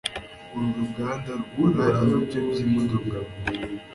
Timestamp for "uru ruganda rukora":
0.55-1.85